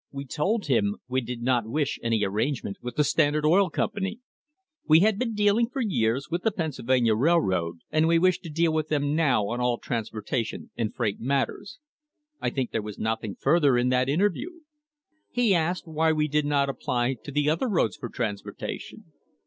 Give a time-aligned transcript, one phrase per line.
[0.11, 4.19] We told him we did not wish any arrangement with the Standard Oil Company;
[4.87, 8.49] we had been dealing for years with the Pennsylvania Railroad Company, and we wished to
[8.49, 11.77] deal with them now on all trans portation and freight matters.
[12.41, 14.49] I think there was nothing further in that interview.
[15.29, 19.13] "He asked why we did not apply to the other roads for transportation.